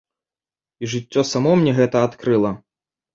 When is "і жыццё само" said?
0.83-1.51